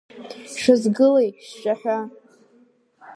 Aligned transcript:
Шәызгылеи, 0.61 1.29
шәшәаҳәа! 1.47 1.97